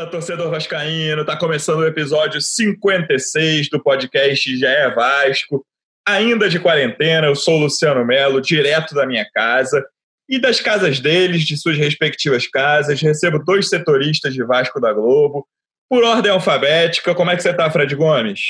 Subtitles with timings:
[0.00, 1.26] Fala, torcedor vascaíno!
[1.26, 5.62] Tá começando o episódio 56 do podcast Já é Vasco.
[6.08, 9.84] Ainda de quarentena, eu sou o Luciano Melo, direto da minha casa
[10.26, 13.02] e das casas deles, de suas respectivas casas.
[13.02, 15.46] Recebo dois setoristas de Vasco da Globo.
[15.86, 18.40] Por ordem alfabética, como é que você tá, Fred Gomes?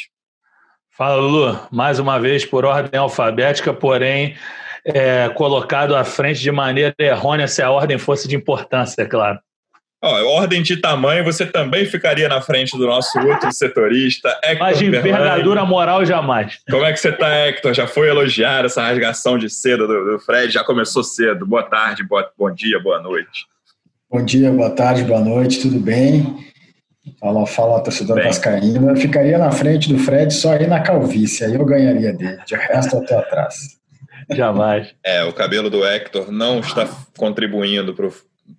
[0.97, 1.61] Fala, Lulu.
[1.73, 4.37] Mais uma vez, por ordem alfabética, porém
[4.85, 9.41] é, colocado à frente de maneira errônea se a ordem fosse de importância, é claro.
[10.03, 14.79] Ó, ordem de tamanho, você também ficaria na frente do nosso outro setorista, Hector Mas
[14.79, 16.59] de envergadura moral jamais.
[16.71, 17.75] Como é que você tá, Hector?
[17.75, 20.51] Já foi elogiar essa rasgação de cedo do, do Fred?
[20.51, 21.45] Já começou cedo.
[21.45, 23.47] Boa tarde, boa, bom dia, boa noite.
[24.11, 26.49] Bom dia, boa tarde, boa noite, tudo bem?
[27.19, 28.25] Fala, fala, torcedor Bem.
[28.25, 28.91] vascaíno.
[28.91, 32.39] Eu ficaria na frente do Fred só aí na calvície, aí eu ganharia dele.
[32.47, 33.79] De resto, eu tô atrás.
[34.31, 34.95] Jamais.
[35.05, 37.95] É, o cabelo do Hector não está contribuindo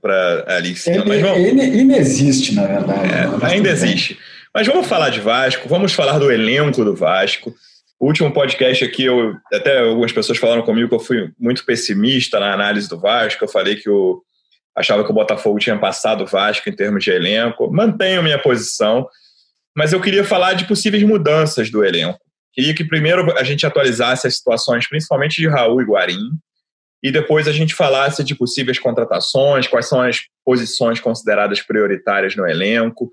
[0.01, 0.97] para ali em cima.
[0.97, 3.11] Ele, Mas vamos, ele inexiste, na verdade.
[3.11, 3.39] É, né?
[3.43, 3.71] Ainda bem.
[3.71, 4.19] existe.
[4.53, 7.53] Mas vamos falar de Vasco, vamos falar do elenco do Vasco.
[7.99, 12.39] O último podcast aqui, eu, até algumas pessoas falaram comigo que eu fui muito pessimista
[12.39, 13.43] na análise do Vasco.
[13.43, 14.21] Eu falei que eu
[14.75, 17.71] achava que o Botafogo tinha passado o Vasco em termos de elenco.
[17.71, 19.07] Mantenho minha posição,
[19.75, 22.19] mas eu queria falar de possíveis mudanças do elenco.
[22.53, 26.31] Queria que primeiro a gente atualizasse as situações, principalmente de Raul e Guarim,
[27.01, 32.47] e depois a gente falasse de possíveis contratações, quais são as posições consideradas prioritárias no
[32.47, 33.11] elenco.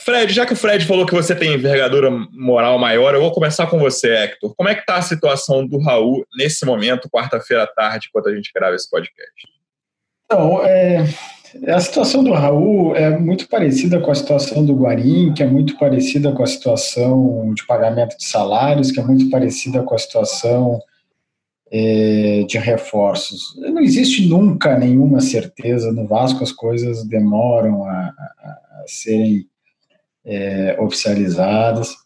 [0.00, 3.66] Fred, já que o Fred falou que você tem envergadura moral maior, eu vou começar
[3.68, 4.54] com você, Hector.
[4.54, 8.34] Como é que está a situação do Raul nesse momento, quarta-feira à tarde, enquanto a
[8.34, 9.48] gente grava esse podcast?
[10.26, 11.06] Então, é,
[11.68, 15.78] a situação do Raul é muito parecida com a situação do Guarim, que é muito
[15.78, 20.80] parecida com a situação de pagamento de salários, que é muito parecida com a situação
[21.76, 23.56] é, de reforços.
[23.56, 29.44] Não existe nunca nenhuma certeza no Vasco, as coisas demoram a, a, a serem
[30.24, 31.96] é, oficializadas.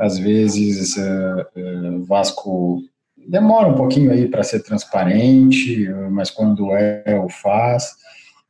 [0.00, 2.80] Às vezes, é, é, Vasco
[3.28, 7.90] demora um pouquinho aí para ser transparente, mas quando é, o faz.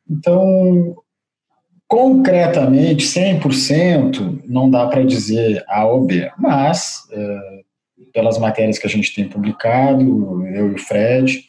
[0.09, 0.95] Então,
[1.89, 7.09] concretamente, 100%, não dá para dizer A ou B, mas,
[8.15, 11.45] pelas matérias que a gente tem publicado, eu e o Fred,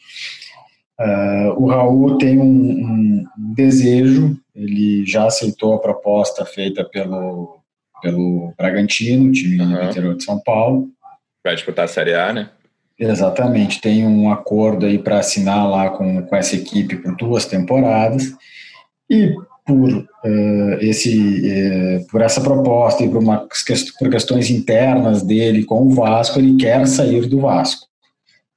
[0.98, 7.60] é, o Raul tem um, um, um, desejo, ele já aceitou a proposta feita pelo,
[8.02, 9.72] pelo Bragantino, time uhum.
[9.72, 10.88] do interior de São Paulo.
[11.44, 12.50] Vai disputar a Série A, né?
[12.98, 18.34] Exatamente, tem um acordo aí para assinar lá com, com essa equipe por duas temporadas
[19.08, 19.34] e
[19.66, 21.42] por uh, esse
[21.98, 23.48] uh, por essa proposta e por, uma,
[23.98, 27.86] por questões internas dele com o Vasco ele quer sair do Vasco.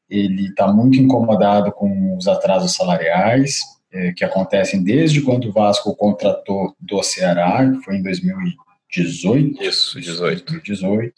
[0.09, 3.59] Ele está muito incomodado com os atrasos salariais
[3.93, 9.99] uh, que acontecem desde quando o Vasco contratou do Ceará que foi em 2018 isso
[9.99, 11.13] 18 2018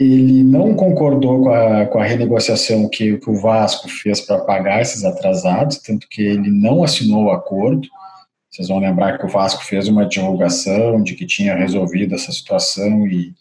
[0.00, 4.80] ele não concordou com a, com a renegociação que, que o Vasco fez para pagar
[4.80, 7.86] esses atrasados, tanto que ele não assinou o acordo.
[8.50, 13.06] Vocês vão lembrar que o Vasco fez uma divulgação de que tinha resolvido essa situação
[13.06, 13.32] e,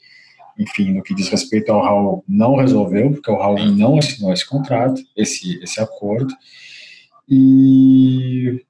[0.58, 4.48] enfim, no que diz respeito ao Raul, não resolveu, porque o Raul não assinou esse
[4.48, 6.34] contrato, esse, esse acordo.
[7.28, 8.64] E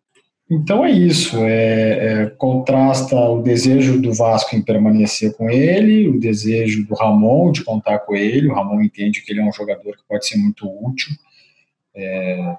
[0.52, 6.20] então é isso, é, é, contrasta o desejo do Vasco em permanecer com ele, o
[6.20, 8.48] desejo do Ramon de contar com ele.
[8.48, 11.14] O Ramon entende que ele é um jogador que pode ser muito útil,
[11.96, 12.58] é,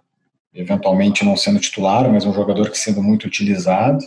[0.54, 4.04] eventualmente não sendo titular, mas um jogador que sendo muito utilizado.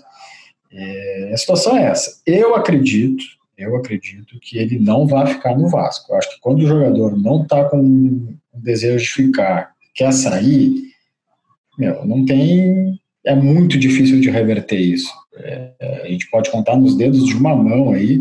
[0.72, 2.22] É, a situação é essa.
[2.26, 3.24] Eu acredito,
[3.58, 6.12] eu acredito que ele não vai ficar no Vasco.
[6.12, 10.76] Eu acho que quando o jogador não está com desejo de ficar, quer sair,
[11.78, 15.12] meu, não tem é muito difícil de reverter isso.
[15.36, 18.20] É, a gente pode contar nos dedos de uma mão aí.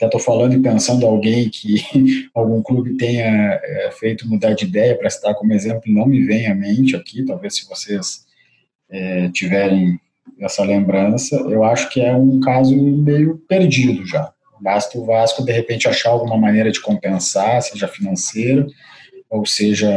[0.00, 1.76] Até estou falando e pensando alguém que
[2.34, 6.46] algum clube tenha é, feito mudar de ideia para citar como exemplo, não me vem
[6.46, 7.22] à mente aqui.
[7.22, 8.24] Talvez se vocês
[8.88, 10.00] é, tiverem
[10.40, 14.32] essa lembrança, eu acho que é um caso meio perdido já.
[14.58, 18.66] Basta o Vasco de repente achar alguma maneira de compensar, seja financeira
[19.28, 19.90] ou seja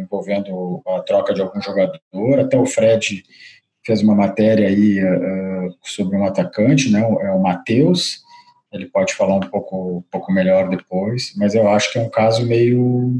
[0.00, 2.00] envolvendo a troca de algum jogador.
[2.40, 3.22] Até o Fred
[3.84, 8.23] fez uma matéria aí uh, sobre um atacante, né, é o Matheus,
[8.74, 12.10] ele pode falar um pouco, um pouco melhor depois, mas eu acho que é um
[12.10, 13.14] caso meio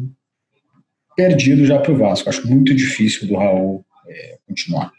[1.16, 2.28] perdido já para o Vasco.
[2.28, 4.90] Acho muito difícil do Raul é, continuar.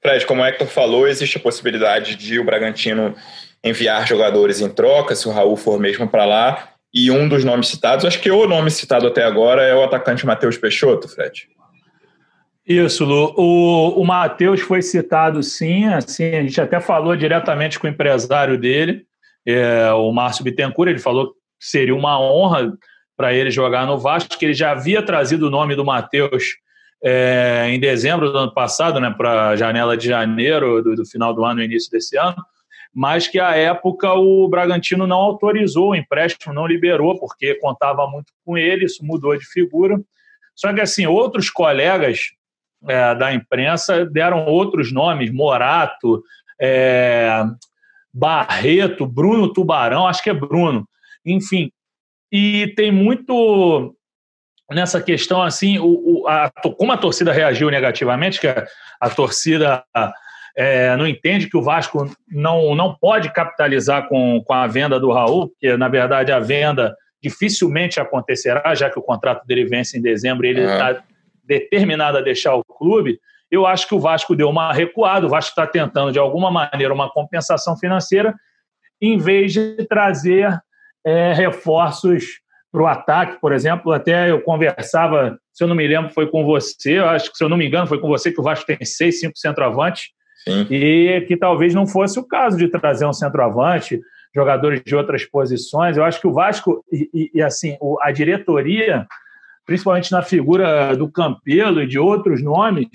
[0.00, 3.14] Fred, como o Hector falou, existe a possibilidade de o Bragantino
[3.62, 6.70] enviar jogadores em troca, se o Raul for mesmo para lá.
[6.94, 10.24] E um dos nomes citados, acho que o nome citado até agora é o atacante
[10.24, 11.48] Matheus Peixoto, Fred.
[12.66, 13.34] Isso, Lu.
[13.36, 18.58] O, o Matheus foi citado sim, assim, a gente até falou diretamente com o empresário
[18.58, 19.04] dele,
[19.46, 22.72] é, o Márcio Bittencourt, ele falou que seria uma honra
[23.16, 26.44] para ele jogar no Vasco, que ele já havia trazido o nome do Matheus
[27.02, 31.32] é, em dezembro do ano passado, né, para a janela de janeiro do, do, final
[31.32, 32.36] do ano, início desse ano,
[32.92, 38.32] mas que à época o Bragantino não autorizou o empréstimo, não liberou, porque contava muito
[38.44, 40.00] com ele, isso mudou de figura.
[40.54, 42.30] Só que assim, outros colegas
[42.88, 46.22] é, da imprensa deram outros nomes, Morato,
[46.60, 47.44] é,
[48.18, 50.88] Barreto, Bruno Tubarão, acho que é Bruno.
[51.24, 51.70] Enfim,
[52.32, 53.94] e tem muito
[54.72, 58.66] nessa questão assim, o, o a, como a torcida reagiu negativamente, que a,
[58.98, 59.84] a torcida
[60.56, 65.12] é, não entende que o Vasco não, não pode capitalizar com, com a venda do
[65.12, 70.02] Raul, porque na verdade a venda dificilmente acontecerá, já que o contrato dele vence em
[70.02, 71.02] dezembro e ele está é.
[71.44, 73.20] determinado a deixar o clube.
[73.50, 76.92] Eu acho que o Vasco deu uma recuada, o Vasco está tentando de alguma maneira
[76.92, 78.34] uma compensação financeira,
[79.00, 80.58] em vez de trazer
[81.04, 82.40] é, reforços
[82.72, 83.92] para o ataque, por exemplo.
[83.92, 87.48] Até eu conversava, se eu não me lembro, foi com você, acho que se eu
[87.48, 90.08] não me engano, foi com você que o Vasco tem seis, cinco centroavantes,
[90.44, 90.66] Sim.
[90.70, 94.00] e que talvez não fosse o caso de trazer um centroavante,
[94.34, 95.96] jogadores de outras posições.
[95.96, 99.06] Eu acho que o Vasco, e, e, e assim, a diretoria,
[99.64, 102.88] principalmente na figura do Campelo e de outros nomes,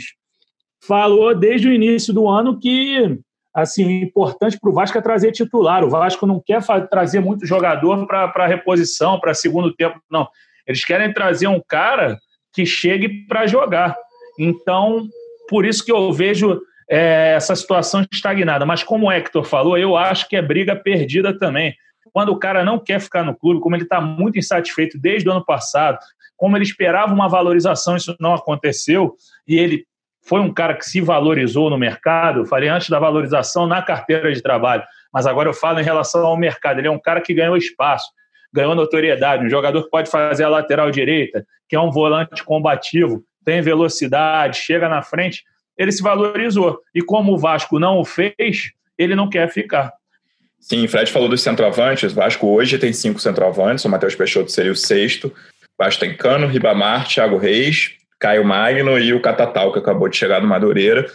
[0.85, 3.19] falou desde o início do ano que
[3.53, 5.83] assim, importante para o Vasco é trazer titular.
[5.83, 10.27] O Vasco não quer trazer muito jogador para reposição, para segundo tempo, não.
[10.65, 12.17] Eles querem trazer um cara
[12.53, 13.95] que chegue para jogar.
[14.39, 15.07] Então,
[15.49, 18.65] por isso que eu vejo é, essa situação estagnada.
[18.65, 21.75] Mas como o Hector falou, eu acho que é briga perdida também.
[22.13, 25.31] Quando o cara não quer ficar no clube, como ele está muito insatisfeito desde o
[25.31, 25.97] ano passado,
[26.35, 29.15] como ele esperava uma valorização, isso não aconteceu,
[29.47, 29.85] e ele
[30.21, 34.41] foi um cara que se valorizou no mercado, falei antes da valorização na carteira de
[34.41, 36.79] trabalho, mas agora eu falo em relação ao mercado.
[36.79, 38.05] Ele é um cara que ganhou espaço,
[38.53, 43.23] ganhou notoriedade, um jogador que pode fazer a lateral direita, que é um volante combativo,
[43.43, 45.43] tem velocidade, chega na frente.
[45.77, 46.79] Ele se valorizou.
[46.93, 49.91] E como o Vasco não o fez, ele não quer ficar.
[50.59, 52.11] Sim, Fred falou dos centroavantes.
[52.11, 55.27] O Vasco hoje tem cinco centroavantes, o Matheus Peixoto seria o sexto.
[55.27, 60.15] O Vasco tem Cano, Ribamar, Thiago Reis, Caio Magno e o Catatal, que acabou de
[60.15, 61.05] chegar do Madureira.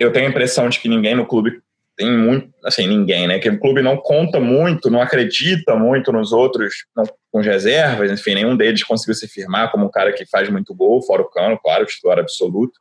[0.00, 1.62] eu tenho a impressão de que ninguém no clube
[1.96, 3.38] tem muito, assim, ninguém, né?
[3.38, 8.10] Que o clube não conta muito, não acredita muito nos outros, não, com as reservas,
[8.10, 11.30] enfim, nenhum deles conseguiu se firmar como um cara que faz muito gol, fora o
[11.30, 12.72] Cano, claro, titular absoluto.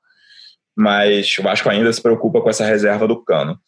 [0.76, 3.60] Mas o Vasco ainda se preocupa com essa reserva do Cano.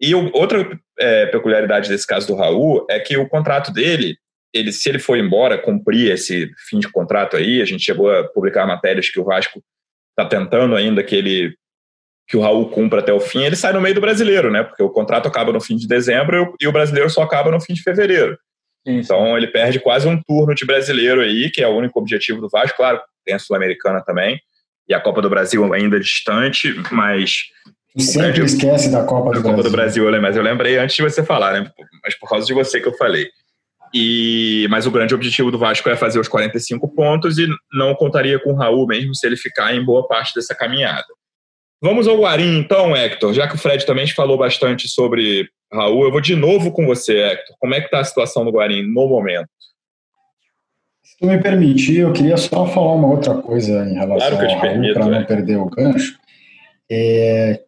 [0.00, 4.16] E outra é, peculiaridade desse caso do Raul é que o contrato dele
[4.52, 8.24] ele, se ele for embora, cumprir esse fim de contrato aí, a gente chegou a
[8.24, 9.62] publicar matérias que o Vasco
[10.10, 11.54] está tentando ainda que ele
[12.28, 14.62] que o Raul cumpra até o fim, ele sai no meio do brasileiro, né?
[14.62, 17.74] Porque o contrato acaba no fim de dezembro e o brasileiro só acaba no fim
[17.74, 18.38] de fevereiro.
[18.86, 22.48] Então ele perde quase um turno de brasileiro aí, que é o único objetivo do
[22.48, 22.76] Vasco.
[22.76, 24.40] Claro, tem a Sul-Americana também,
[24.88, 27.44] e a Copa do Brasil ainda distante, mas.
[27.98, 28.44] Sempre grande...
[28.44, 29.62] esquece da Copa do Copa Brasil.
[29.62, 31.70] do Brasil, mas eu lembrei antes de você falar, né?
[32.04, 33.28] Mas por causa de você que eu falei.
[33.92, 38.38] E, mas o grande objetivo do Vasco é fazer os 45 pontos e não contaria
[38.38, 41.06] com o Raul mesmo se ele ficar em boa parte dessa caminhada.
[41.82, 43.32] Vamos ao Guarim então, Hector.
[43.32, 47.18] Já que o Fred também falou bastante sobre Raul, eu vou de novo com você,
[47.18, 47.56] Hector.
[47.58, 49.48] Como é que está a situação do Guarim no momento?
[51.02, 54.58] Se tu me permitir, eu queria só falar uma outra coisa em relação claro ao
[54.60, 55.24] Raul, para não é.
[55.24, 56.18] perder o gancho.
[56.90, 57.60] É,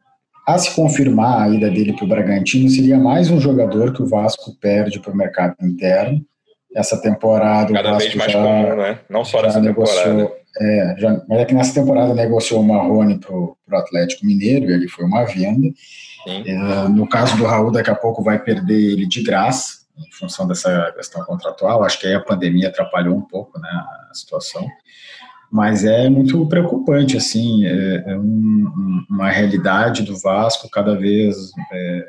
[0.47, 4.07] a se confirmar a ida dele para o Bragantino, seria mais um jogador que o
[4.07, 6.25] Vasco perde para o mercado interno.
[6.75, 8.99] Essa temporada Cada o Vasco vez mais já, comum, né?
[9.09, 10.43] Não só nessa negociou, temporada.
[10.61, 14.75] É, já, mas é que nessa temporada negociou o Marrone para o Atlético Mineiro, e
[14.75, 15.69] ali foi uma venda.
[16.27, 20.47] É, no caso do Raul, daqui a pouco vai perder ele de graça, em função
[20.47, 21.85] dessa questão contratual.
[21.85, 23.69] Acho que aí a pandemia atrapalhou um pouco né,
[24.11, 24.67] a situação
[25.53, 32.07] mas é muito preocupante, assim, é, é um, uma realidade do Vasco cada vez é,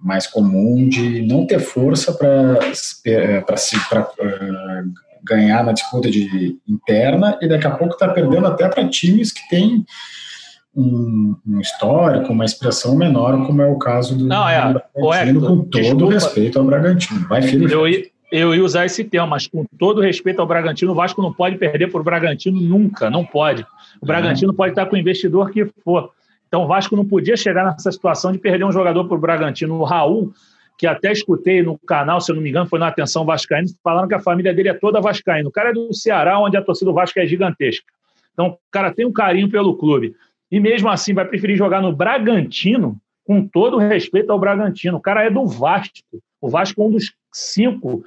[0.00, 2.64] mais comum de não ter força para uh,
[5.24, 9.48] ganhar na disputa de interna e daqui a pouco está perdendo até para times que
[9.48, 9.84] têm
[10.72, 15.40] um, um, histórico, uma expressão menor, como é o caso do, Não, é, do Bragantino,
[15.40, 17.26] com todo desculpa, respeito ao Bragantino.
[17.28, 17.68] Vai, filho.
[17.68, 21.30] Eu, eu ia usar esse termo, mas com todo respeito ao Bragantino, o Vasco não
[21.30, 23.66] pode perder por Bragantino nunca, não pode.
[24.00, 24.56] O Bragantino uhum.
[24.56, 26.10] pode estar com o investidor que for.
[26.48, 29.74] Então o Vasco não podia chegar nessa situação de perder um jogador por Bragantino.
[29.74, 30.32] O Raul,
[30.78, 34.08] que até escutei no canal, se eu não me engano, foi na Atenção Vascaína, falaram
[34.08, 35.50] que a família dele é toda vascaína.
[35.50, 37.84] O cara é do Ceará, onde a torcida do Vasco é gigantesca.
[38.32, 40.16] Então o cara tem um carinho pelo clube.
[40.50, 44.96] E mesmo assim vai preferir jogar no Bragantino, com todo respeito ao Bragantino.
[44.96, 46.22] O cara é do Vasco.
[46.42, 48.04] O Vasco é um dos cinco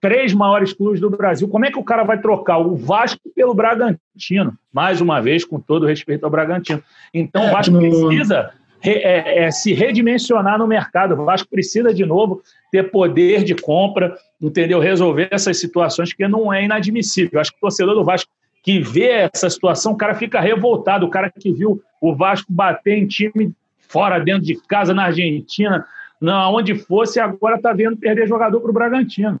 [0.00, 1.48] três maiores clubes do Brasil.
[1.48, 4.56] Como é que o cara vai trocar o Vasco pelo Bragantino?
[4.72, 6.82] Mais uma vez, com todo respeito ao Bragantino.
[7.12, 8.52] Então, é, o Vasco precisa
[8.84, 11.14] é, é, se redimensionar no mercado.
[11.14, 14.78] O Vasco precisa, de novo, ter poder de compra, entendeu?
[14.78, 17.30] Resolver essas situações, que não é inadmissível.
[17.34, 18.30] Eu acho que o torcedor do Vasco
[18.62, 21.06] que vê essa situação, o cara fica revoltado.
[21.06, 23.52] O cara que viu o Vasco bater em time
[23.88, 25.86] fora, dentro de casa, na Argentina,
[26.22, 29.40] onde fosse, agora está vendo perder jogador para o Bragantino.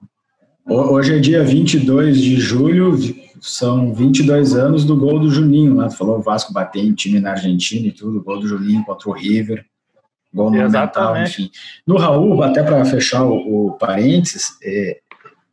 [0.68, 2.98] Hoje é dia 22 de julho,
[3.40, 5.88] são 22 anos do gol do Juninho, né?
[5.90, 9.12] Falou o Vasco bater em time na Argentina e tudo, gol do Juninho contra o
[9.12, 9.64] River,
[10.34, 11.50] gol monumental, enfim.
[11.86, 14.98] No Raul, até para fechar o, o parênteses, é,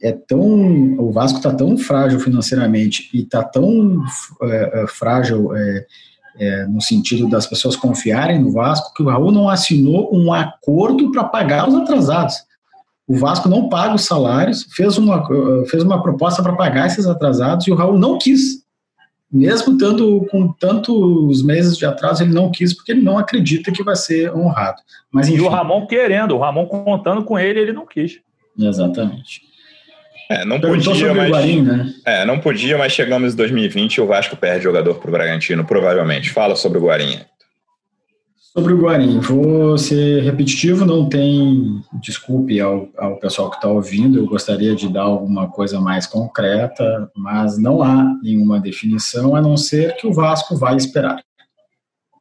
[0.01, 4.03] é, tão o Vasco está tão frágil financeiramente e está tão
[4.41, 5.85] é, é, frágil é,
[6.37, 11.11] é, no sentido das pessoas confiarem no Vasco que o Raul não assinou um acordo
[11.11, 12.35] para pagar os atrasados.
[13.07, 15.25] O Vasco não paga os salários, fez uma,
[15.67, 18.63] fez uma proposta para pagar esses atrasados e o Raul não quis.
[19.31, 23.83] Mesmo tanto, com tantos meses de atraso, ele não quis porque ele não acredita que
[23.83, 24.79] vai ser honrado.
[25.11, 25.39] Mas, enfim.
[25.39, 28.19] E o Ramon querendo, o Ramon contando com ele, ele não quis.
[28.57, 29.41] Exatamente.
[30.29, 31.93] É, não podia, mas, Guarim, né?
[32.05, 35.65] é, não podia, mas chegamos em 2020 e o Vasco perde jogador para o Bragantino,
[35.65, 36.31] provavelmente.
[36.31, 37.25] Fala sobre o Guarinha.
[38.55, 44.19] Sobre o Guarim, vou ser repetitivo, não tem desculpe ao, ao pessoal que está ouvindo,
[44.19, 49.57] eu gostaria de dar alguma coisa mais concreta, mas não há nenhuma definição, a não
[49.57, 51.19] ser que o Vasco vai esperar.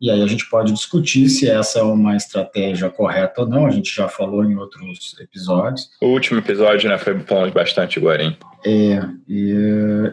[0.02, 3.70] E aí a gente pode discutir se essa é uma estratégia correta ou não, a
[3.70, 5.88] gente já falou em outros episódios.
[6.02, 8.36] O último episódio, né, foi falando bastante Guarim.
[8.66, 9.54] É, e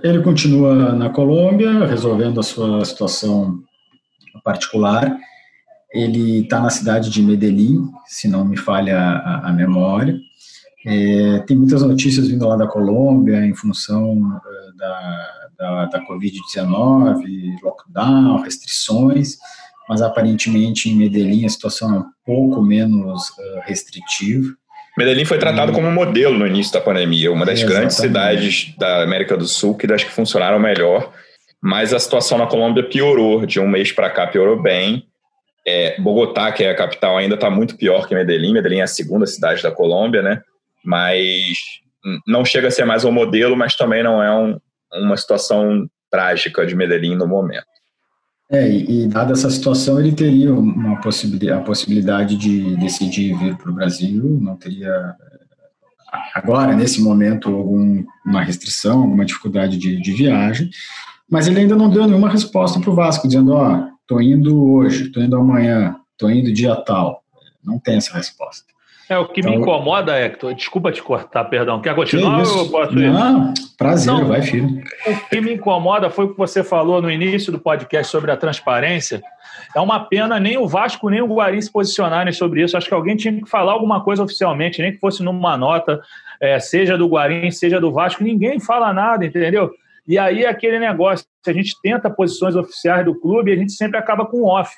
[0.03, 3.63] ele continua na Colômbia, resolvendo a sua situação
[4.43, 5.17] particular,
[5.91, 10.19] ele está na cidade de Medellín, se não me falha a, a memória.
[10.85, 17.59] É, tem muitas notícias vindo lá da Colômbia em função uh, da, da, da Covid-19,
[17.63, 19.37] lockdown, restrições,
[19.89, 24.53] mas aparentemente em Medellín a situação é um pouco menos uh, restritiva.
[24.95, 29.01] Medellín foi tratado como modelo no início da pandemia, uma das é, grandes cidades da
[29.01, 31.11] América do Sul que das que funcionaram melhor,
[31.61, 35.07] mas a situação na Colômbia piorou, de um mês para cá piorou bem,
[35.65, 38.53] é, Bogotá, que é a capital, ainda está muito pior que Medellín.
[38.53, 40.41] Medellín é a segunda cidade da Colômbia, né?
[40.83, 41.57] Mas
[42.27, 44.59] não chega a ser mais um modelo, mas também não é um,
[44.93, 47.78] uma situação trágica de Medellín no momento.
[48.51, 53.55] É, e, e dada essa situação, ele teria uma possibilidade, a possibilidade de decidir vir
[53.55, 55.15] para o Brasil, não teria
[56.33, 60.69] agora, nesse momento, alguma restrição, alguma dificuldade de, de viagem,
[61.29, 65.03] mas ele ainda não deu nenhuma resposta para o Vasco, dizendo, ó, Estou indo hoje,
[65.03, 67.23] estou indo amanhã, estou indo dia tal.
[67.63, 68.65] Não tem essa resposta.
[69.09, 71.81] É, o que então, me incomoda, Hector, desculpa te cortar, perdão.
[71.81, 73.09] Quer continuar que ou eu posso ir?
[73.09, 74.83] Não, prazer, Não, vai, filho.
[75.07, 78.37] O que me incomoda foi o que você falou no início do podcast sobre a
[78.37, 79.19] transparência.
[79.75, 82.77] É uma pena nem o Vasco nem o Guarim se posicionarem sobre isso.
[82.77, 85.99] Acho que alguém tinha que falar alguma coisa oficialmente, nem que fosse numa nota,
[86.39, 88.23] é, seja do Guarim, seja do Vasco.
[88.23, 89.71] Ninguém fala nada, entendeu?
[90.07, 93.97] E aí é aquele negócio, a gente tenta posições oficiais do clube, a gente sempre
[93.97, 94.71] acaba com off.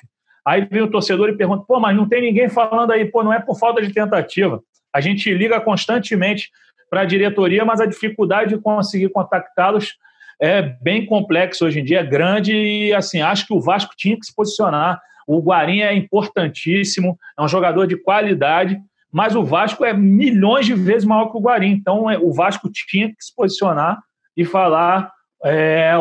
[0.44, 3.32] Aí vem o torcedor e pergunta, pô, mas não tem ninguém falando aí, pô, não
[3.32, 4.62] é por falta de tentativa.
[4.92, 6.50] A gente liga constantemente
[6.90, 9.94] para a diretoria, mas a dificuldade de conseguir contactá-los
[10.40, 14.18] é bem complexo hoje em dia, é grande e assim, acho que o Vasco tinha
[14.18, 15.00] que se posicionar.
[15.26, 18.76] O Guarim é importantíssimo, é um jogador de qualidade,
[19.12, 21.70] mas o Vasco é milhões de vezes maior que o Guarim.
[21.70, 24.02] Então, é, o Vasco tinha que se posicionar
[24.36, 25.12] e falar
[25.44, 25.92] é,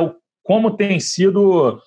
[0.43, 1.79] como tem sido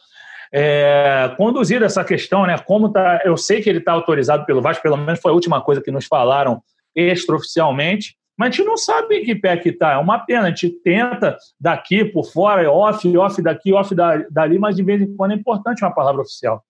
[0.57, 2.57] é, conduzida essa questão, né?
[2.57, 5.61] Como tá, eu sei que ele está autorizado pelo Vasco, pelo menos foi a última
[5.61, 6.63] coisa que nos falaram
[6.95, 9.95] extraoficialmente, mas a gente não sabe em que pé que está.
[9.95, 13.93] É uma pena, a gente tenta daqui por fora, off, off daqui, off
[14.31, 16.63] dali, mas de vez em quando é importante uma palavra oficial.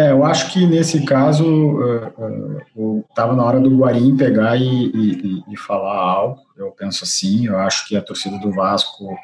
[0.00, 4.62] É, eu acho que nesse caso uh, uh, estava na hora do Guarim pegar e,
[4.64, 6.40] e, e, falar algo.
[6.56, 7.46] Eu penso assim.
[7.48, 9.18] Eu acho que a torcida do Vasco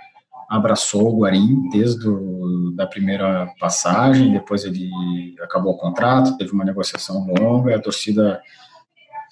[0.49, 2.35] abraçou o Guarim desde a
[2.75, 4.91] da primeira passagem, depois ele
[5.43, 8.41] acabou o contrato, teve uma negociação longa, a torcida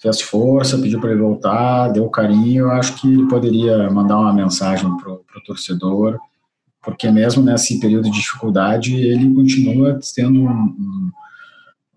[0.01, 4.33] fez força, pediu para ele voltar, deu carinho, eu acho que ele poderia mandar uma
[4.33, 6.17] mensagem para o torcedor,
[6.81, 11.11] porque mesmo nesse período de dificuldade, ele continua sendo um,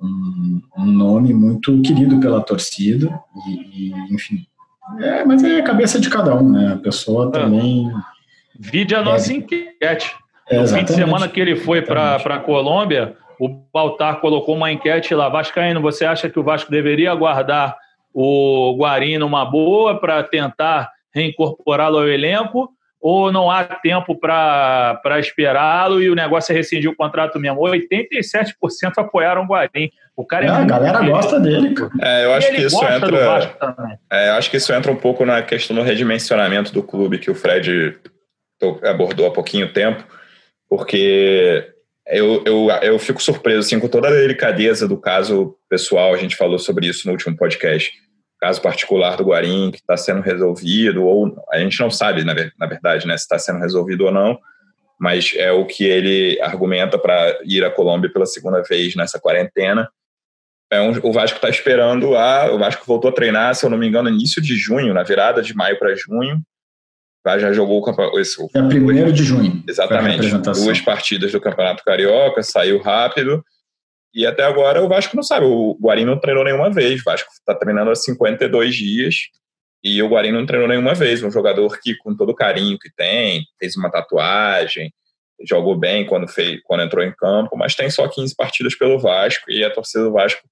[0.01, 4.47] um, um nome muito querido pela torcida, e, e, enfim,
[5.01, 7.31] é, mas é a cabeça de cada um, né, a pessoa é.
[7.31, 7.91] também...
[8.59, 10.15] Vide a nossa é, enquete.
[10.49, 14.73] É, no fim de semana que ele foi para a Colômbia, o Baltar colocou uma
[14.73, 17.77] enquete lá, Vascaíno, você acha que o Vasco deveria aguardar
[18.13, 22.71] o Guarim numa boa para tentar reincorporá-lo ao elenco
[23.01, 27.61] ou não há tempo para esperá-lo e o negócio é rescindir o contrato mesmo?
[27.61, 28.55] 87%
[28.97, 29.91] apoiaram o Guarim.
[30.17, 31.75] O cara é, é a galera gosta dele.
[31.75, 31.91] Cara.
[32.01, 33.57] É, eu acho que isso entra.
[34.11, 37.31] É, eu acho que isso entra um pouco na questão do redimensionamento do clube que
[37.31, 37.99] o Fred
[38.85, 40.05] abordou há pouquinho tempo,
[40.69, 41.73] porque
[42.07, 46.15] eu, eu, eu fico surpreso assim, com toda a delicadeza do caso pessoal.
[46.15, 47.91] A gente falou sobre isso no último podcast
[48.39, 52.67] caso particular do Guarim que está sendo resolvido, ou a gente não sabe, na, na
[52.67, 54.39] verdade, né, se está sendo resolvido ou não,
[54.99, 59.89] mas é o que ele argumenta para ir à Colômbia pela segunda vez nessa quarentena.
[60.71, 62.53] É um, o Vasco está esperando a.
[62.53, 65.43] O Vasco voltou a treinar, se eu não me engano, início de junho, na virada
[65.43, 66.41] de maio para junho.
[67.39, 68.17] Já jogou o campeonato.
[68.55, 69.63] É primeiro de junho.
[69.69, 70.31] Exatamente.
[70.39, 73.45] Duas partidas do Campeonato Carioca, saiu rápido
[74.17, 75.45] e até agora o Vasco não sabe.
[75.45, 77.01] O Guarim não treinou nenhuma vez.
[77.01, 79.17] O Vasco está treinando há 52 dias
[79.85, 81.23] e o Guarim não treinou nenhuma vez.
[81.23, 84.91] Um jogador que, com todo o carinho que tem, fez uma tatuagem,
[85.47, 89.51] jogou bem quando, fez, quando entrou em campo, mas tem só 15 partidas pelo Vasco
[89.51, 90.43] e a torcida do Vasco,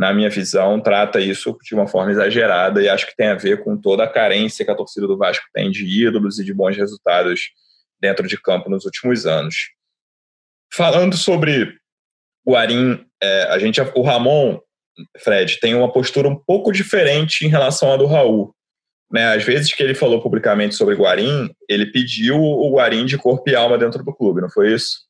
[0.00, 3.62] na minha visão, trata isso de uma forma exagerada e acho que tem a ver
[3.62, 6.74] com toda a carência que a torcida do Vasco tem de ídolos e de bons
[6.74, 7.50] resultados
[8.00, 9.54] dentro de campo nos últimos anos.
[10.72, 11.76] Falando sobre
[12.46, 14.58] o Arim, é, a gente, o Ramon,
[15.18, 18.54] Fred, tem uma postura um pouco diferente em relação à do Raul.
[19.12, 23.50] Né, às vezes que ele falou publicamente sobre Guarim, ele pediu o Guarim de corpo
[23.50, 25.00] e alma dentro do clube, não foi isso?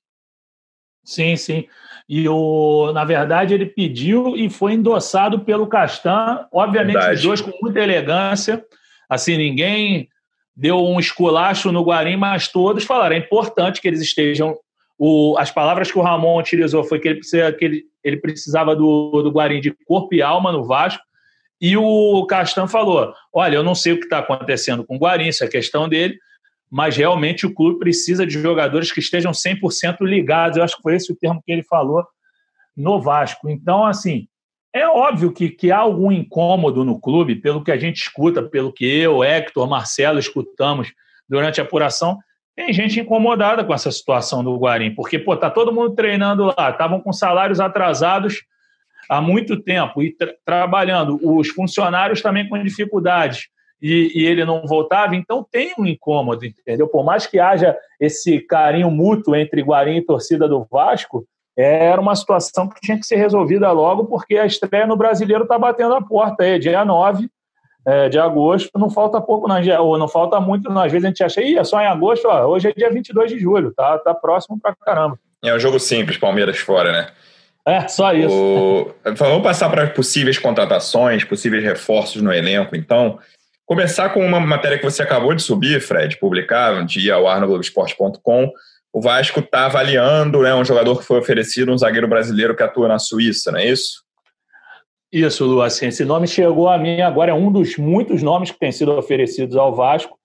[1.05, 1.69] Sim, sim.
[2.13, 7.15] E o, na verdade ele pediu e foi endossado pelo Castan, obviamente verdade.
[7.15, 8.65] os dois com muita elegância.
[9.09, 10.09] Assim, ninguém
[10.57, 14.59] deu um esculacho no Guarim, mas todos falaram: é importante que eles estejam
[15.03, 18.77] o, as palavras que o Ramon utilizou foi que ele, precisa, que ele, ele precisava
[18.77, 21.03] do, do Guarim de corpo e alma no Vasco.
[21.59, 25.29] E o Castan falou: Olha, eu não sei o que está acontecendo com o Guarim,
[25.29, 26.19] isso é questão dele,
[26.71, 30.57] mas realmente o clube precisa de jogadores que estejam 100% ligados.
[30.57, 32.05] Eu acho que foi esse o termo que ele falou
[32.77, 33.51] no Vasco.
[33.51, 34.29] Então, assim,
[34.73, 38.73] é óbvio que, que há algum incômodo no clube, pelo que a gente escuta, pelo
[38.73, 40.93] que eu, Hector, Marcelo escutamos
[41.29, 42.19] durante a apuração
[42.61, 46.69] tem gente incomodada com essa situação do Guarim, porque pô, tá todo mundo treinando lá,
[46.71, 48.43] estavam com salários atrasados
[49.09, 53.49] há muito tempo e tra trabalhando, os funcionários também com dificuldades.
[53.83, 56.87] E, e, ele não voltava, então tem um incômodo, entendeu?
[56.87, 61.25] Por mais que haja esse carinho mútuo entre Guarim e torcida do Vasco,
[61.57, 65.59] era uma situação que tinha que ser resolvida logo, porque a estreia no Brasileiro está
[65.59, 67.29] batendo a porta aí, dia 9,
[67.87, 70.83] é, de agosto, não falta pouco, não, ou não falta muito, não.
[70.83, 73.31] às vezes a gente acha, ih, é só em agosto, ó, hoje é dia 22
[73.31, 75.19] de julho, tá, tá próximo pra caramba.
[75.43, 77.09] É um jogo simples, Palmeiras fora, né?
[77.67, 78.35] É, só isso.
[78.35, 78.93] O...
[79.17, 83.19] Vamos passar para possíveis contratações, possíveis reforços no elenco, então.
[83.71, 87.41] Começar com uma matéria que você acabou de subir, Fred, publicar um dia ao ar
[87.41, 88.51] no Globoesporte.com.
[88.93, 92.89] O Vasco está avaliando né, um jogador que foi oferecido, um zagueiro brasileiro que atua
[92.89, 94.03] na Suíça, não é isso?
[95.13, 98.59] Isso, Lu, assim, esse nome chegou a mim agora, é um dos muitos nomes que
[98.59, 100.19] têm sido oferecidos ao Vasco,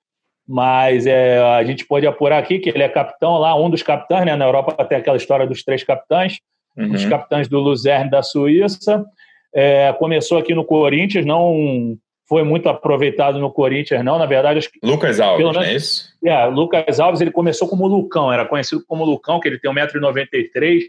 [0.48, 4.26] mas é, a gente pode apurar aqui que ele é capitão lá, um dos capitães,
[4.26, 4.36] né?
[4.36, 6.40] Na Europa tem aquela história dos três capitães,
[6.76, 6.94] uhum.
[6.94, 9.06] os capitães do Luzerne da Suíça.
[9.54, 11.96] É, começou aqui no Corinthians, não
[12.28, 14.18] foi muito aproveitado no Corinthians, não.
[14.18, 16.10] Na verdade, acho que, Lucas Alves, menos, não é isso?
[16.24, 20.88] É, Lucas Alves, ele começou como Lucão, era conhecido como Lucão, que ele tem 1,93m,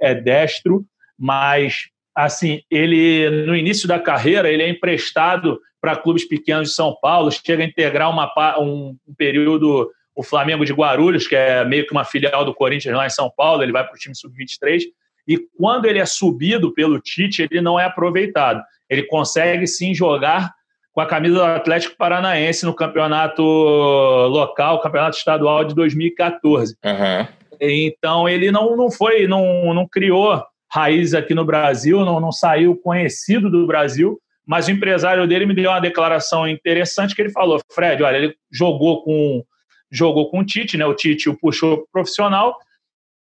[0.00, 0.84] é destro,
[1.18, 6.96] mas assim, ele no início da carreira ele é emprestado para clubes pequenos de São
[7.00, 11.86] Paulo, chega a integrar uma, um, um, período o Flamengo de Guarulhos, que é meio
[11.86, 14.84] que uma filial do Corinthians lá em São Paulo, ele vai para o time sub-23
[15.26, 18.62] e quando ele é subido pelo Tite, ele não é aproveitado.
[18.88, 20.52] Ele consegue sim jogar
[20.94, 26.76] com a camisa do Atlético Paranaense no campeonato local, campeonato estadual de 2014.
[26.84, 27.26] Uhum.
[27.60, 30.40] Então ele não, não foi, não, não criou
[30.72, 35.54] raiz aqui no Brasil, não, não saiu conhecido do Brasil, mas o empresário dele me
[35.54, 39.42] deu uma declaração interessante que ele falou, Fred, olha, ele jogou com
[39.90, 40.86] jogou com o Tite, né?
[40.86, 42.56] O Tite o puxou profissional.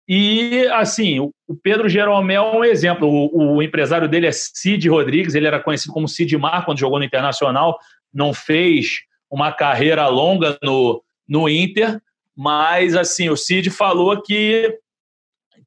[0.08, 3.08] E, assim, o Pedro Jeromel é um exemplo.
[3.08, 6.98] O, o, empresário dele é Cid Rodrigues, ele era conhecido como Cid Mar quando jogou
[6.98, 7.78] no Internacional,
[8.12, 12.00] não fez uma carreira longa no, no Inter,
[12.36, 14.78] mas, assim, o Cid falou que,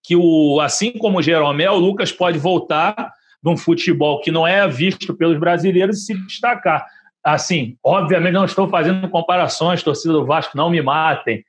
[0.04, 4.46] que o, assim como o Jeromel, o Lucas pode voltar de um futebol que não
[4.46, 6.86] é visto pelos brasileiros e se destacar.
[7.24, 11.44] Assim, obviamente não estou fazendo comparações, torcida do Vasco, não me matem.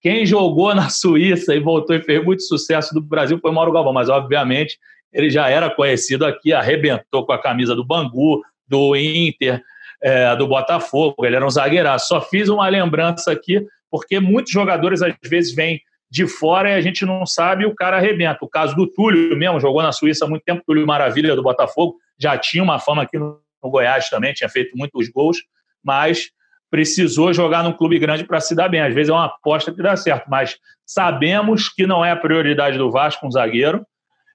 [0.00, 3.92] Quem jogou na Suíça e voltou e fez muito sucesso do Brasil foi Mauro Galvão,
[3.92, 4.78] mas obviamente
[5.12, 9.62] ele já era conhecido aqui, arrebentou com a camisa do Bangu, do Inter,
[10.02, 12.08] é, do Botafogo, ele era um zagueiraço.
[12.08, 15.80] Só fiz uma lembrança aqui, porque muitos jogadores às vezes vêm
[16.10, 18.38] de fora e a gente não sabe o cara arrebenta.
[18.42, 21.96] O caso do Túlio mesmo, jogou na Suíça há muito tempo, Túlio Maravilha do Botafogo,
[22.18, 25.38] já tinha uma fama aqui no Goiás também, tinha feito muitos gols,
[25.84, 26.30] mas
[26.70, 28.80] precisou jogar num clube grande para se dar bem.
[28.80, 32.78] Às vezes é uma aposta que dá certo, mas sabemos que não é a prioridade
[32.78, 33.86] do Vasco um zagueiro,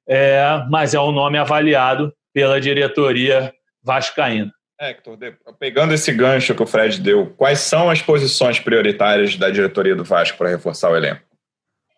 [0.08, 4.52] é, mas é um nome avaliado pela diretoria vascaína.
[4.80, 5.18] Hector,
[5.60, 10.04] pegando esse gancho que o Fred deu, quais são as posições prioritárias da diretoria do
[10.04, 11.22] Vasco para reforçar o elenco?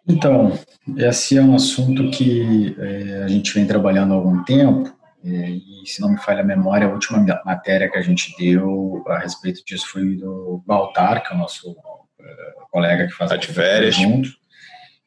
[0.08, 0.60] Então,
[0.98, 4.95] esse é um assunto que é, a gente vem trabalhando há algum tempo, é,
[5.26, 9.18] e se não me falha a memória, a última matéria que a gente deu a
[9.18, 11.76] respeito disso foi do Baltar, que é o nosso
[12.20, 13.96] é, colega que faz está de férias.
[13.96, 14.30] junto.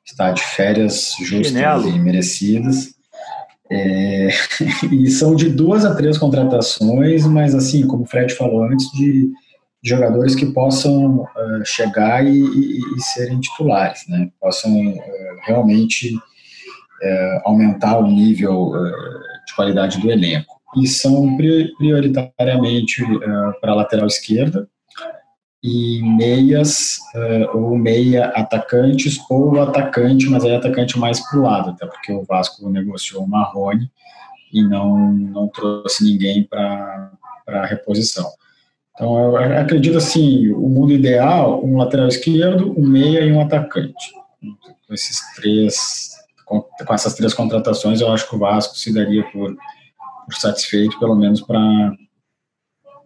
[0.04, 1.88] Está de férias justas Chinelo.
[1.88, 2.94] e merecidas.
[3.70, 4.28] É,
[4.90, 9.30] e são de duas a três contratações, mas assim, como o Fred falou antes, de
[9.84, 14.30] jogadores que possam uh, chegar e, e, e, serem titulares, né?
[14.40, 15.00] Possam uh,
[15.46, 20.54] realmente uh, aumentar o nível de qualidade do elenco.
[20.76, 23.02] E são prioritariamente
[23.60, 24.68] para a lateral esquerda
[25.62, 26.98] e meias
[27.52, 32.22] ou meia atacantes ou atacante, mas aí atacante mais para o lado, até porque o
[32.22, 33.90] Vasco negociou o Marrone
[34.52, 37.10] e não, não trouxe ninguém para
[37.48, 38.30] a reposição.
[38.94, 44.12] Então, eu acredito assim, o mundo ideal, um lateral esquerdo, um meia e um atacante.
[44.90, 46.10] Esses três,
[46.48, 49.54] com, com essas três contratações, eu acho que o Vasco se daria por,
[50.26, 51.92] por satisfeito, pelo menos para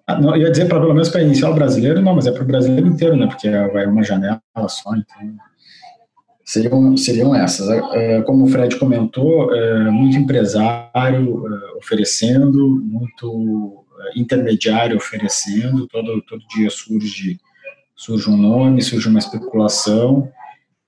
[0.07, 2.43] ah, não, ia dizer para pelo menos para iniciar o brasileiro, não, mas é para
[2.43, 3.27] o brasileiro inteiro, né?
[3.27, 5.37] Porque vai uma janela só, então
[6.45, 7.69] seriam, seriam essas.
[7.69, 11.45] É, é, como o Fred comentou, é, muito empresário
[11.77, 13.85] oferecendo, muito
[14.17, 17.39] intermediário oferecendo, todo, todo dia surge,
[17.95, 20.29] surge um nome, surge uma especulação,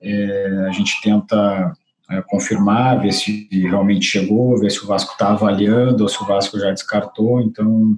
[0.01, 1.73] é, a gente tenta
[2.09, 6.25] é, confirmar, ver se realmente chegou, ver se o Vasco está avaliando ou se o
[6.25, 7.97] Vasco já descartou, então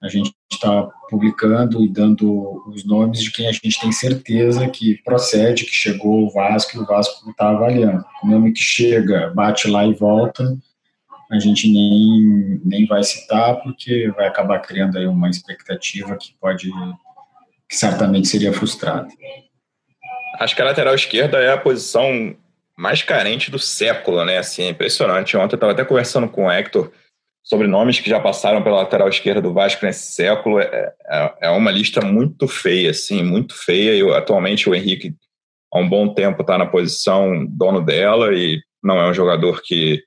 [0.00, 5.02] a gente está publicando e dando os nomes de quem a gente tem certeza que
[5.02, 8.04] procede, que chegou o Vasco e o Vasco está avaliando.
[8.22, 10.56] O nome que chega, bate lá e volta,
[11.30, 16.70] a gente nem, nem vai citar, porque vai acabar criando aí uma expectativa que pode,
[17.68, 19.08] que certamente seria frustrada.
[20.38, 22.36] Acho que a lateral esquerda é a posição
[22.78, 24.38] mais carente do século, né?
[24.38, 25.36] Assim, é impressionante.
[25.36, 26.92] Ontem eu estava até conversando com o Hector
[27.42, 30.60] sobre nomes que já passaram pela lateral esquerda do Vasco nesse século.
[30.60, 33.94] É, é, é uma lista muito feia, assim, muito feia.
[33.94, 35.12] E atualmente o Henrique,
[35.74, 40.00] há um bom tempo, está na posição dono dela e não é um jogador que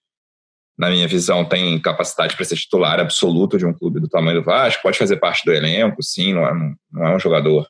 [0.79, 4.43] na minha visão, tem capacidade para ser titular absoluto de um clube do tamanho do
[4.43, 6.53] Vasco, pode fazer parte do elenco, sim, não é,
[6.91, 7.67] não é um jogador,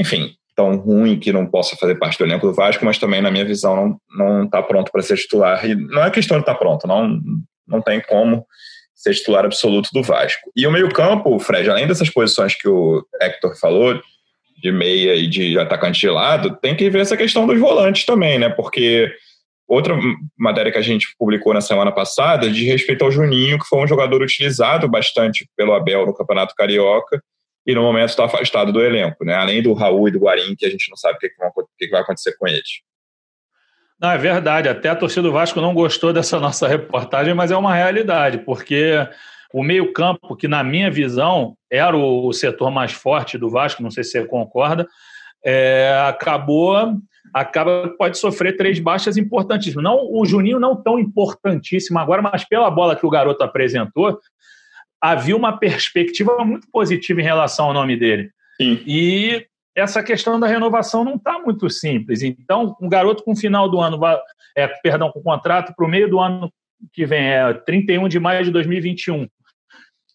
[0.00, 3.30] enfim, tão ruim que não possa fazer parte do elenco do Vasco, mas também, na
[3.30, 5.64] minha visão, não está pronto para ser titular.
[5.64, 7.20] E não é questão de estar tá pronto, não,
[7.66, 8.46] não tem como
[8.94, 10.50] ser titular absoluto do Vasco.
[10.56, 14.00] E o meio-campo, Fred, além dessas posições que o Hector falou,
[14.62, 18.38] de meia e de atacante de lado, tem que ver essa questão dos volantes também,
[18.38, 18.48] né?
[18.48, 19.12] Porque
[19.72, 19.96] Outra
[20.38, 23.86] matéria que a gente publicou na semana passada de respeito ao Juninho, que foi um
[23.86, 27.22] jogador utilizado bastante pelo Abel no Campeonato Carioca
[27.66, 29.34] e no momento está afastado do elenco, né?
[29.34, 32.00] Além do Raul e do Guarim, que a gente não sabe o que, que vai
[32.00, 32.82] acontecer com eles.
[34.00, 34.68] Não, é verdade.
[34.68, 38.94] Até a torcida do Vasco não gostou dessa nossa reportagem, mas é uma realidade, porque
[39.52, 44.02] o meio-campo, que na minha visão era o setor mais forte do Vasco, não sei
[44.02, 44.88] se você concorda,
[45.44, 46.96] é, acabou
[47.32, 49.82] acaba pode sofrer três baixas importantíssimas.
[49.82, 54.18] Não o Juninho não tão importantíssimo agora, mas pela bola que o garoto apresentou,
[55.02, 58.30] havia uma perspectiva muito positiva em relação ao nome dele.
[58.56, 58.80] Sim.
[58.86, 62.22] E essa questão da renovação não está muito simples.
[62.22, 63.98] Então, um garoto com o final do ano,
[64.56, 66.52] é, perdão, com contrato para o meio do ano
[66.92, 69.26] que vem, é 31 de maio de 2021.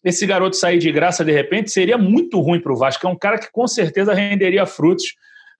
[0.02, 3.06] Esse garoto sair de graça de repente seria muito ruim para o Vasco.
[3.06, 5.14] É um cara que com certeza renderia frutos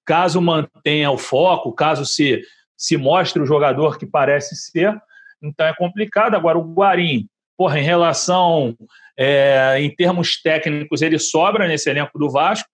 [0.06, 2.40] caso mantenha o foco, caso se,
[2.74, 4.96] se mostre o jogador que parece ser.
[5.42, 6.34] Então é complicado.
[6.34, 8.76] Agora, o Guarim, porra, em relação,
[9.18, 12.68] é, em termos técnicos, ele sobra nesse elenco do Vasco.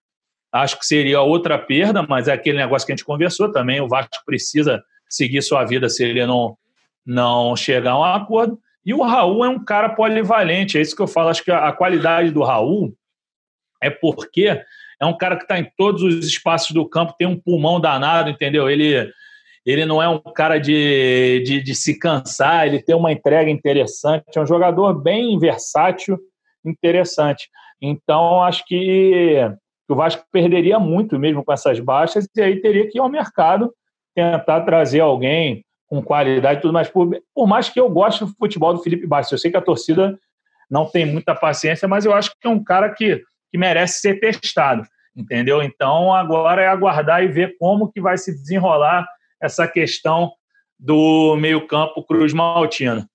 [0.53, 3.81] Acho que seria outra perda, mas é aquele negócio que a gente conversou também.
[3.81, 6.57] O Vasco precisa seguir sua vida se ele não,
[7.05, 8.61] não chegar a um acordo.
[8.85, 11.31] E o Raul é um cara polivalente, é isso que eu falo.
[11.31, 12.95] Acho que a qualidade do Raul
[13.83, 14.63] é porque
[15.01, 18.29] é um cara que está em todos os espaços do campo, tem um pulmão danado,
[18.29, 18.69] entendeu?
[18.69, 19.11] Ele,
[19.65, 24.37] ele não é um cara de, de, de se cansar, ele tem uma entrega interessante,
[24.37, 26.19] é um jogador bem versátil,
[26.65, 27.49] interessante.
[27.81, 29.39] Então, acho que
[29.89, 33.73] o Vasco perderia muito mesmo com essas baixas, e aí teria que ir ao mercado
[34.15, 36.89] tentar trazer alguém com qualidade e tudo mais.
[36.89, 39.63] Por, por mais que eu goste do futebol do Felipe Bastos, eu sei que a
[39.63, 40.19] torcida
[40.71, 44.21] não tem muita paciência, mas eu acho que é um cara que, que merece ser
[44.21, 44.83] testado,
[45.17, 45.63] entendeu?
[45.63, 49.07] Então agora é aguardar e ver como que vai se desenrolar
[49.45, 50.33] essa questão
[50.79, 53.07] do meio-campo Cruz Maltino.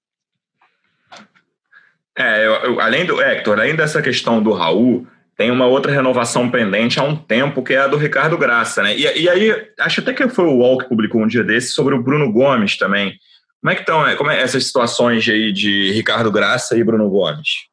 [2.17, 6.49] É, eu, eu, além do Hector, além dessa questão do Raul, tem uma outra renovação
[6.49, 8.97] pendente há um tempo, que é a do Ricardo Graça, né?
[8.97, 11.95] E, e aí, acho até que foi o UOL que publicou um dia desse sobre
[11.95, 13.13] o Bruno Gomes também.
[13.61, 17.69] Como é que estão como é essas situações aí de Ricardo Graça e Bruno Gomes?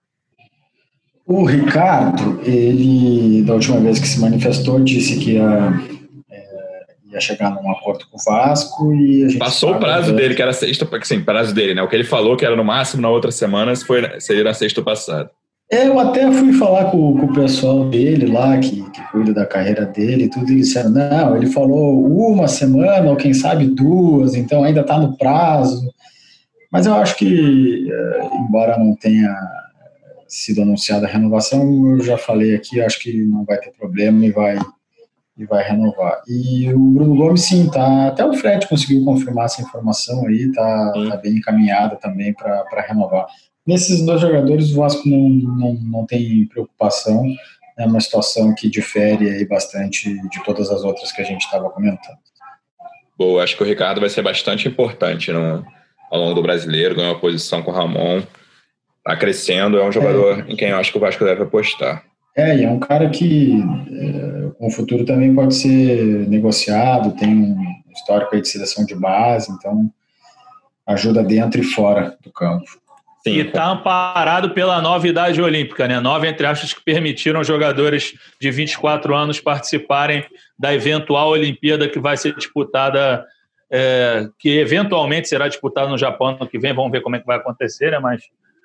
[1.27, 5.96] O Ricardo, ele, da última vez que se manifestou, disse que é,
[7.17, 10.89] ia chegar num acordo com o Vasco e Passou o prazo dele, que era sexta,
[11.03, 11.83] sim, prazo dele, né?
[11.83, 14.83] O que ele falou que era no máximo na outra semana, foi, seria na sexta
[14.83, 15.31] passada.
[15.71, 19.45] É, eu até fui falar com, com o pessoal dele lá, que, que, cuida da
[19.45, 24.37] carreira dele e tudo, e disseram, não, ele falou uma semana, ou quem sabe duas,
[24.37, 25.91] então ainda está no prazo.
[26.71, 29.35] Mas eu acho que, é, embora não tenha
[30.29, 34.31] sido anunciada a renovação, eu já falei aqui, acho que não vai ter problema e
[34.31, 34.59] vai,
[35.37, 36.23] e vai renovar.
[36.27, 40.93] E o Bruno Gomes, sim, tá, até o Fred conseguiu confirmar essa informação aí, tá,
[41.11, 43.27] tá bem encaminhada também para renovar.
[43.67, 47.25] Nesses dois jogadores, o Vasco não, não, não tem preocupação.
[47.79, 51.69] É uma situação que difere aí bastante de todas as outras que a gente estava
[51.69, 52.17] comentando.
[53.19, 55.65] Boa, acho que o Ricardo vai ser bastante importante no,
[56.11, 58.23] ao longo do brasileiro, ganhou uma posição com o Ramon,
[58.99, 60.53] está crescendo, é um jogador é.
[60.53, 62.05] em quem eu acho que o Vasco deve apostar.
[62.37, 67.35] É, e é um cara que é, com o futuro também pode ser negociado, tem
[67.35, 67.57] um
[67.95, 69.91] histórico aí de seleção de base, então
[70.87, 72.67] ajuda dentro e fora do campo.
[73.25, 75.99] Sim, e está amparado pela nova idade olímpica, né?
[75.99, 80.25] Nove, entre aspas, que permitiram jogadores de 24 anos participarem
[80.57, 83.25] da eventual Olimpíada que vai ser disputada,
[83.69, 86.73] é, que eventualmente será disputada no Japão no que vem.
[86.73, 87.99] Vamos ver como é que vai acontecer, né?
[87.99, 88.23] Mas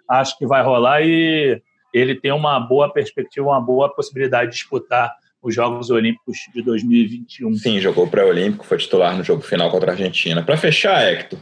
[0.07, 1.59] acho que vai rolar e
[1.93, 7.53] ele tem uma boa perspectiva, uma boa possibilidade de disputar os Jogos Olímpicos de 2021.
[7.55, 10.43] Sim, jogou pré-olímpico, foi titular no jogo final contra a Argentina.
[10.43, 11.39] Para fechar, Hector,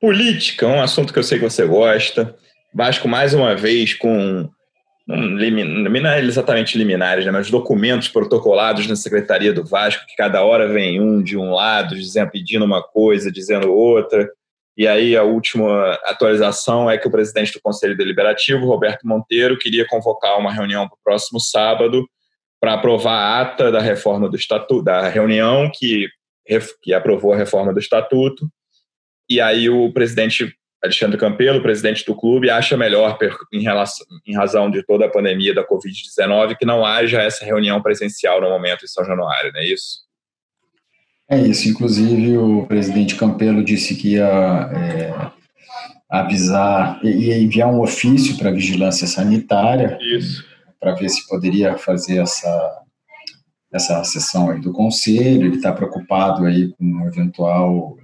[0.00, 2.36] política, um assunto que eu sei que você gosta.
[2.74, 4.48] Vasco, mais uma vez, com
[5.06, 10.68] não é exatamente liminares, né, mas documentos protocolados na Secretaria do Vasco, que cada hora
[10.68, 14.30] vem um de um lado, dizendo, pedindo uma coisa, dizendo outra.
[14.76, 19.86] E aí a última atualização é que o presidente do Conselho Deliberativo, Roberto Monteiro, queria
[19.86, 22.06] convocar uma reunião para o próximo sábado
[22.60, 26.08] para aprovar a ata da reforma do estatuto, da reunião que,
[26.80, 28.48] que aprovou a reforma do estatuto.
[29.28, 33.16] E aí o presidente Alexandre Campelo, presidente do clube, acha melhor,
[33.52, 37.80] em, relação, em razão de toda a pandemia da Covid-19, que não haja essa reunião
[37.80, 40.00] presencial no momento em São Januário, não é isso?
[41.28, 41.68] É isso.
[41.68, 45.30] Inclusive, o presidente Campelo disse que ia é,
[46.08, 49.98] avisar, ia enviar um ofício para a vigilância sanitária.
[50.78, 52.82] Para ver se poderia fazer essa,
[53.72, 55.46] essa sessão aí do conselho.
[55.46, 57.96] Ele está preocupado aí com um eventual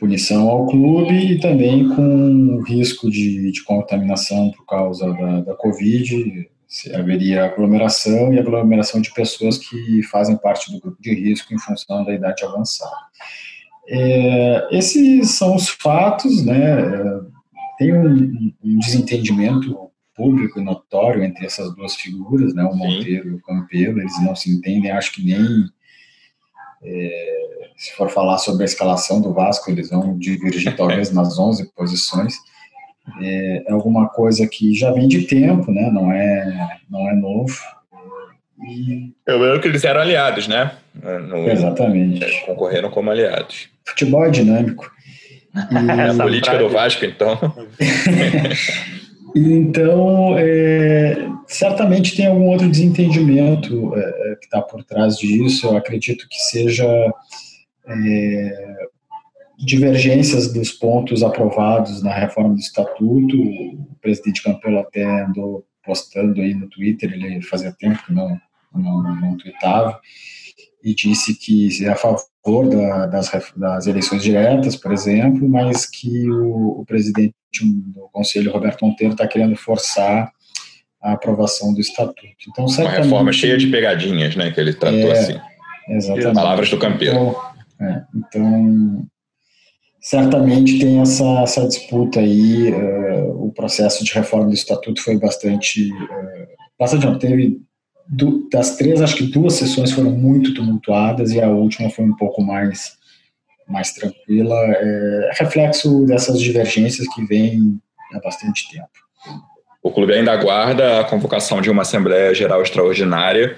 [0.00, 5.54] punição ao clube e também com o risco de, de contaminação por causa da, da
[5.54, 6.48] Covid,
[6.94, 12.04] haveria aglomeração e aglomeração de pessoas que fazem parte do grupo de risco em função
[12.04, 12.96] da idade avançada.
[13.88, 16.76] É, esses são os fatos, né?
[17.76, 22.62] Tem um, um, desentendimento público e notório entre essas duas figuras, né?
[22.62, 23.30] O Monteiro Sim.
[23.30, 25.64] e o Campelo, eles não se entendem, acho que nem
[26.82, 31.72] é, se for falar sobre a escalação do Vasco, eles vão divergir talvez nas 11
[31.74, 32.34] posições.
[33.20, 35.90] É, é, alguma coisa que já vem de tempo, né?
[35.90, 37.56] Não é, não é novo.
[38.68, 39.12] E...
[39.26, 40.72] Eu lembro que eles eram aliados, né?
[40.94, 42.44] No, Exatamente.
[42.46, 43.68] Concorreram como aliados.
[43.86, 44.90] Futebol é dinâmico.
[45.52, 46.10] E...
[46.10, 47.36] a política do Vasco, então.
[49.34, 55.68] Então, é, certamente tem algum outro desentendimento é, é que está por trás disso.
[55.68, 56.86] Eu acredito que seja
[57.86, 58.76] é,
[59.60, 63.36] divergências dos pontos aprovados na reforma do estatuto.
[63.36, 68.38] O presidente Campelo até andou postando aí no Twitter, ele fazia tempo que não,
[68.74, 69.98] não, não tweetava,
[70.82, 76.30] e disse que é a favor da, das, das eleições diretas, por exemplo, mas que
[76.30, 80.30] o, o presidente do Conselho, Roberto Monteiro, está querendo forçar
[81.02, 82.26] a aprovação do estatuto.
[82.48, 85.40] Então, Uma reforma cheia de pegadinhas, né, que ele tratou é, assim.
[85.88, 86.34] Exatamente.
[86.34, 87.16] Palavras do Campeiro.
[87.16, 89.09] Então, é, então
[90.00, 92.72] certamente tem essa, essa disputa aí.
[92.72, 95.92] Uh, o processo de reforma do estatuto foi bastante.
[95.92, 96.46] Uh,
[96.78, 97.60] bastante não, teve.
[98.08, 102.16] Do, das três, acho que duas sessões foram muito tumultuadas e a última foi um
[102.16, 102.96] pouco mais,
[103.68, 104.56] mais tranquila.
[104.56, 107.80] É reflexo dessas divergências que vêm
[108.12, 108.88] há bastante tempo.
[109.80, 113.56] O clube ainda aguarda a convocação de uma Assembleia Geral Extraordinária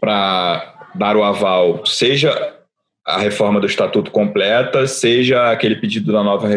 [0.00, 2.59] para dar o aval, seja
[3.06, 6.48] a reforma do Estatuto completa, seja aquele pedido da nova,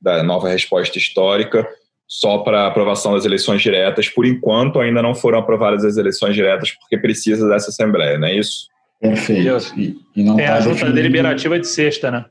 [0.00, 1.66] da nova resposta histórica
[2.08, 4.08] só para aprovação das eleições diretas.
[4.08, 8.36] Por enquanto, ainda não foram aprovadas as eleições diretas porque precisa dessa Assembleia, não é
[8.36, 8.66] isso?
[9.00, 9.72] Perfeito.
[9.76, 10.96] E, e não Tem tá a junta definido...
[10.96, 12.24] deliberativa de sexta, né?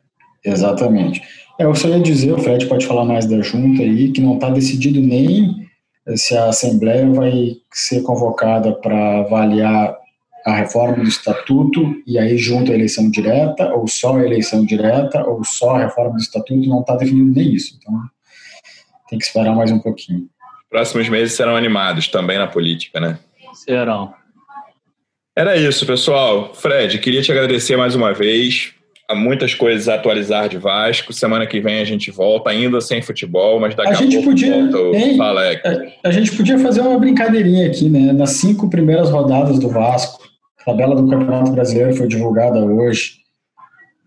[0.44, 1.22] Exatamente.
[1.60, 4.36] É, eu só ia dizer, o Fred pode falar mais da junta aí, que não
[4.36, 5.68] está decidido nem
[6.16, 9.98] se a Assembleia vai ser convocada para avaliar
[10.50, 15.24] a reforma do estatuto e aí junto a eleição direta, ou só a eleição direta,
[15.24, 17.78] ou só a reforma do estatuto, não está definido nem isso.
[17.78, 17.94] Então,
[19.10, 20.28] tem que esperar mais um pouquinho.
[20.70, 23.18] Próximos meses serão animados também na política, né?
[23.54, 24.14] Serão.
[25.36, 26.54] Era isso, pessoal.
[26.54, 28.74] Fred, queria te agradecer mais uma vez.
[29.10, 31.12] Há muitas coisas a atualizar de Vasco.
[31.12, 34.30] Semana que vem a gente volta, ainda sem futebol, mas daqui a, a gente pouco
[34.30, 34.98] podia, volta.
[34.98, 38.14] Hein, Fala, a, a gente podia fazer uma brincadeirinha aqui, né?
[38.14, 40.29] Nas cinco primeiras rodadas do Vasco,
[40.66, 43.20] tabela do Campeonato Brasileiro foi divulgada hoje.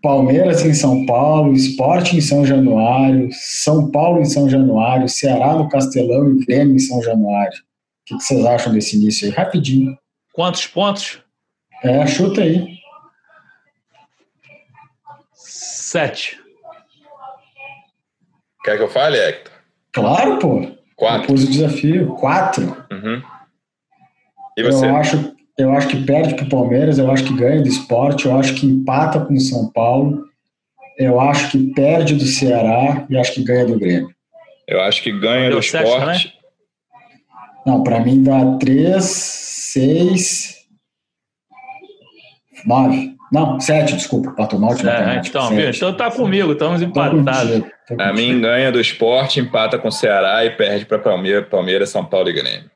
[0.01, 5.69] Palmeiras em São Paulo, Esporte em São Januário, São Paulo em São Januário, Ceará no
[5.69, 7.57] Castelão e Grêmio em São Januário.
[8.11, 9.33] O que vocês acham desse início aí?
[9.33, 9.97] Rapidinho.
[10.33, 11.21] Quantos pontos?
[11.81, 12.67] É, chuta aí.
[15.33, 16.37] Sete.
[18.63, 19.53] Quer que eu fale, Hector?
[19.93, 20.67] Claro, pô.
[20.95, 21.27] Quatro.
[21.27, 22.15] Pus o desafio.
[22.15, 22.85] Quatro.
[22.91, 23.21] Uhum.
[24.57, 24.85] E você?
[24.85, 28.25] Eu acho, eu acho que perde para o Palmeiras, eu acho que ganha do esporte,
[28.25, 30.23] eu acho que empata com o São Paulo,
[30.97, 34.09] eu acho que perde do Ceará e acho que ganha do Grêmio.
[34.67, 36.27] Eu acho que ganha Deu do esporte.
[36.27, 36.33] Né?
[37.65, 40.55] Não, para mim dá 3, 6,
[42.65, 43.13] 9.
[43.31, 44.31] Não, 7, desculpa.
[44.31, 47.63] Pato Malte é, então, então tá comigo, estamos empatados.
[47.99, 52.05] A mim ganha do esporte, empata com o Ceará e perde para Palmeiras, Palmeiras, São
[52.05, 52.72] Paulo e Grêmio.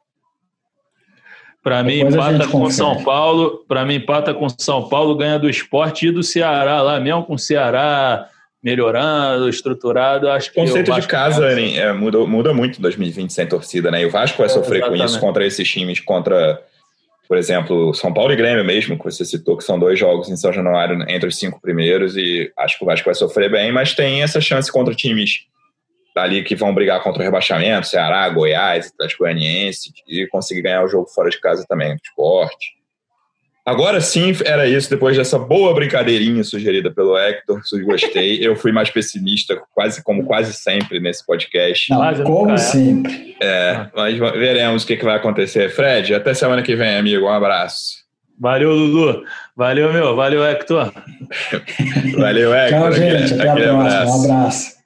[1.67, 3.65] Para mim, empata com São Paulo.
[3.67, 7.33] Para mim, empata com São Paulo, ganha do esporte e do Ceará lá, mesmo com
[7.33, 8.29] o Ceará
[8.63, 10.29] melhorando, estruturado.
[10.29, 14.01] Acho que o conceito de casa é, muda, muda muito em 2020 sem torcida, né?
[14.01, 16.57] E o Vasco vai sofrer é, com isso contra esses times, contra,
[17.27, 20.37] por exemplo, São Paulo e Grêmio mesmo, que você citou, que são dois jogos em
[20.37, 23.93] São Januário entre os cinco primeiros, e acho que o Vasco vai sofrer bem, mas
[23.93, 25.41] tem essa chance contra times
[26.17, 30.87] ali que vão brigar contra o rebaixamento, Ceará, Goiás, Atlético Goianiense, e conseguir ganhar o
[30.87, 32.77] jogo fora de casa também, esporte.
[33.67, 34.89] Agora sim, era isso.
[34.89, 38.39] Depois dessa boa brincadeirinha sugerida pelo Hector, gostei.
[38.41, 41.89] Eu fui mais pessimista, quase como quase sempre nesse podcast.
[41.89, 42.57] Não, como é.
[42.57, 43.35] sempre.
[43.43, 45.69] É, mas veremos o que, que vai acontecer.
[45.69, 47.25] Fred, até semana que vem, amigo.
[47.25, 48.07] Um abraço.
[48.39, 49.25] Valeu, Lulu.
[49.53, 50.15] Valeu, meu.
[50.15, 50.93] Valeu, Hector.
[52.17, 52.79] Valeu, Hector.
[52.79, 53.33] Tchau, gente.
[53.33, 53.81] Até a próxima.
[53.81, 54.17] Abraço.
[54.17, 54.76] Um abraço.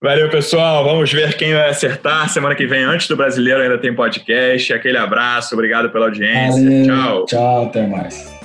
[0.00, 0.84] Valeu, pessoal.
[0.84, 2.28] Vamos ver quem vai acertar.
[2.28, 4.72] Semana que vem, antes do brasileiro, ainda tem podcast.
[4.72, 6.62] Aquele abraço, obrigado pela audiência.
[6.62, 6.84] Valeu.
[6.86, 7.24] Tchau.
[7.26, 8.37] Tchau, até mais.